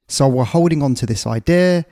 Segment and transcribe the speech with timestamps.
[0.09, 1.85] So we're holding on to this idea,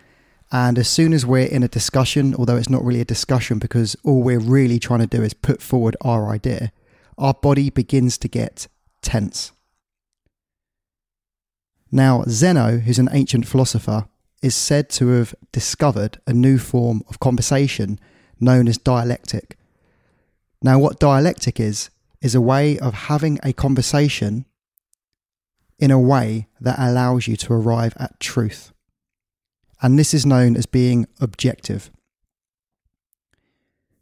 [0.54, 3.96] and as soon as we're in a discussion, although it's not really a discussion because
[4.04, 6.70] all we're really trying to do is put forward our idea,
[7.18, 8.68] our body begins to get
[9.02, 9.50] tense.
[11.90, 14.06] Now, Zeno, who's an ancient philosopher,
[14.42, 17.98] is said to have discovered a new form of conversation
[18.38, 19.56] known as dialectic.
[20.62, 21.90] Now, what dialectic is,
[22.22, 24.44] is a way of having a conversation
[25.80, 28.70] in a way that allows you to arrive at truth
[29.84, 31.90] and this is known as being objective.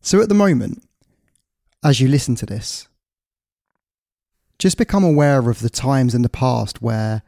[0.01, 0.85] So at the moment,
[1.83, 2.87] as you listen to this,
[4.61, 7.23] just become aware of the times in the past where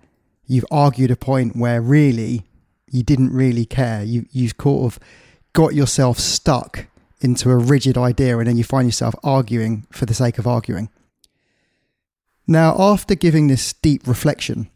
[0.46, 2.44] you've argued a point where really
[2.88, 4.04] you didn't really care.
[4.04, 5.00] You, you've sort of
[5.52, 6.86] got yourself stuck
[7.20, 10.90] into a rigid idea and then you find yourself arguing for the sake of arguing.
[12.46, 14.70] Now, after giving this deep reflection,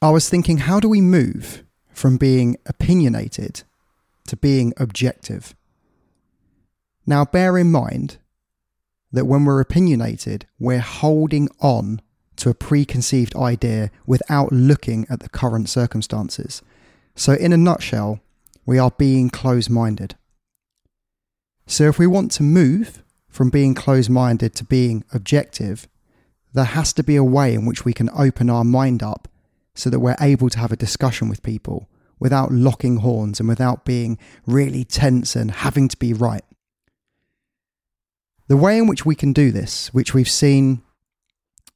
[0.00, 3.62] I was thinking, how do we move from being opinionated
[4.26, 5.54] to being objective.
[7.06, 8.18] Now, bear in mind
[9.10, 12.00] that when we're opinionated, we're holding on
[12.36, 16.62] to a preconceived idea without looking at the current circumstances.
[17.14, 18.20] So, in a nutshell,
[18.64, 20.14] we are being close minded.
[21.66, 25.88] So, if we want to move from being close minded to being objective,
[26.52, 29.28] there has to be a way in which we can open our mind up
[29.74, 31.88] so that we're able to have a discussion with people
[32.18, 36.44] without locking horns and without being really tense and having to be right.
[38.48, 40.82] The way in which we can do this, which we've seen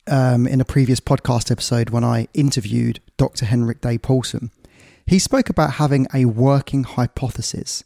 [0.07, 3.47] um, in a previous podcast episode when I interviewed Dr.
[3.47, 4.51] Henrik Day Poulsen,
[5.07, 7.83] he spoke about having a working hypothesis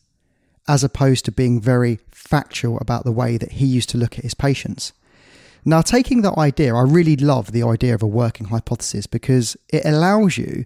[0.69, 4.25] as opposed to being very factual about the way that he used to look at
[4.25, 4.93] his patients.
[5.65, 9.85] Now, taking that idea, I really love the idea of a working hypothesis because it
[9.85, 10.65] allows you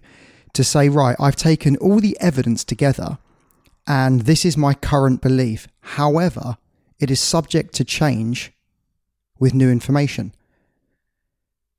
[0.53, 3.17] to say, right, I've taken all the evidence together
[3.87, 5.67] and this is my current belief.
[5.81, 6.57] However,
[6.99, 8.51] it is subject to change
[9.37, 10.33] with new information.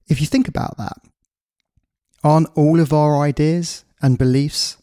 [0.08, 0.98] If you think about that,
[2.22, 4.76] aren't all of our ideas and beliefs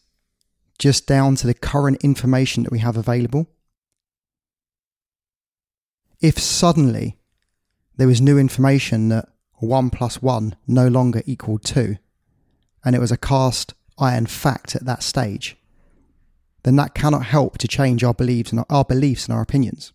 [0.78, 3.46] just down to the current information that we have available?
[6.20, 7.16] If suddenly
[7.96, 9.28] there was new information that
[9.58, 11.96] 1 plus 1 no longer equaled 2,
[12.84, 15.56] and it was a cast iron fact at that stage,
[16.64, 19.92] then that cannot help to change our beliefs and our, our beliefs and our opinions.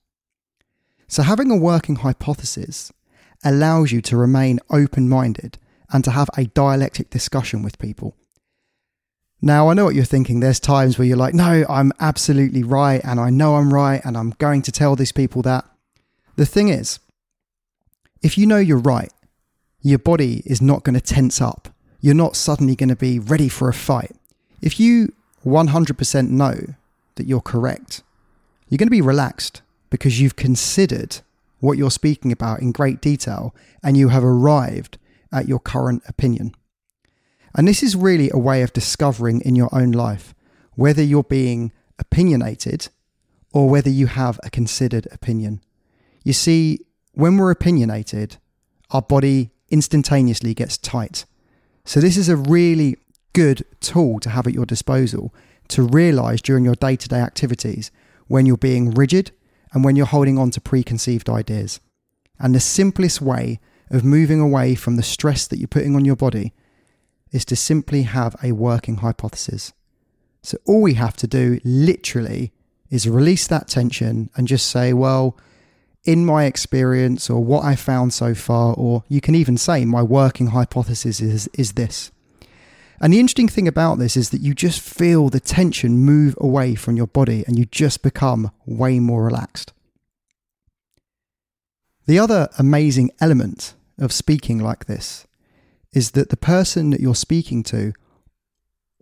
[1.08, 2.92] So having a working hypothesis
[3.44, 5.58] allows you to remain open-minded
[5.92, 8.16] and to have a dialectic discussion with people.
[9.42, 10.40] Now, I know what you're thinking.
[10.40, 14.18] There's times where you're like, no, I'm absolutely right, and I know I'm right, and
[14.18, 15.66] I'm going to tell these people that.
[16.36, 17.00] The thing is,
[18.22, 19.12] if you know you're right,
[19.82, 21.70] your body is not going to tense up.
[22.02, 24.16] You're not suddenly going to be ready for a fight.
[24.62, 25.14] If you
[25.46, 26.56] 100% know
[27.16, 28.04] that you're correct,
[28.68, 31.18] you're going to be relaxed because you've considered
[31.60, 33.54] what you're speaking about in great detail
[33.84, 34.98] and you have arrived
[35.32, 36.54] at your current opinion.
[37.56, 40.34] And this is really a way of discovering in your own life
[40.76, 42.88] whether you're being opinionated
[43.52, 45.62] or whether you have a considered opinion.
[46.24, 46.80] You see,
[47.20, 48.38] when we're opinionated,
[48.92, 51.26] our body instantaneously gets tight.
[51.84, 52.98] So, this is a really
[53.34, 55.34] good tool to have at your disposal
[55.68, 57.92] to realize during your day to day activities
[58.28, 59.32] when you're being rigid
[59.74, 61.82] and when you're holding on to preconceived ideas.
[62.40, 63.60] And the simplest way
[63.92, 66.54] of moving away from the stress that you're putting on your body
[67.32, 69.74] is to simply have a working hypothesis.
[70.42, 72.54] So, all we have to do literally
[72.90, 75.38] is release that tension and just say, well,
[76.10, 80.02] in my experience or what I found so far, or you can even say my
[80.02, 82.12] working hypothesis is, is this.
[83.00, 86.74] And the interesting thing about this is that you just feel the tension move away
[86.74, 89.72] from your body and you just become way more relaxed.
[92.08, 95.28] The other amazing element of speaking like this
[95.94, 97.94] is that the person that you're speaking to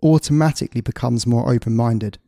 [0.02, 2.18] automatically becomes more open minded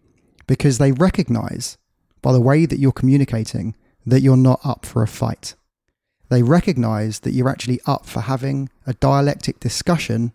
[0.46, 1.76] because they recognize
[2.22, 3.74] by the way that you're communicating
[4.06, 5.54] that you're not up for a fight.
[6.28, 10.32] They recognize that you're actually up for having a dialectic discussion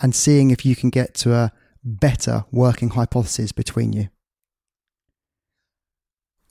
[0.00, 1.52] and seeing if you can get to a
[1.84, 4.08] better working hypothesis between you.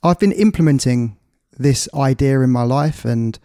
[0.02, 1.18] I've been implementing
[1.56, 3.38] this idea in my life and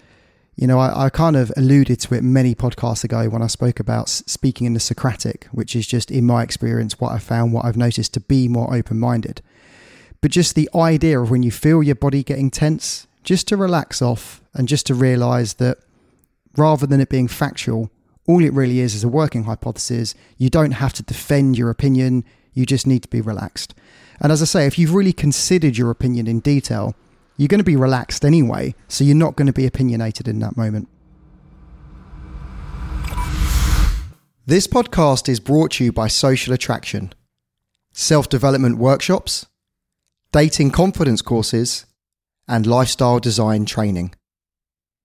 [0.57, 3.79] you know, I, I, kind of alluded to it many podcasts ago when I spoke
[3.79, 7.63] about speaking in the Socratic, which is just, in my experience, what I found, what
[7.63, 9.43] I've noticed to be more open minded.
[10.27, 14.01] But just the idea of when you feel your body getting tense, just to relax
[14.01, 15.77] off and just to realize that
[16.57, 17.89] rather than it being factual,
[18.27, 20.15] all it really is is a working hypothesis.
[20.37, 23.73] You don't have to defend your opinion, you just need to be relaxed.
[24.19, 26.93] And as I say, if you've really considered your opinion in detail,
[27.37, 30.57] you're going to be relaxed anyway, so you're not going to be opinionated in that
[30.57, 30.89] moment.
[34.45, 37.13] This podcast is brought to you by Social Attraction,
[37.93, 39.45] self development workshops,
[40.31, 41.85] dating confidence courses,
[42.47, 44.15] and lifestyle design training.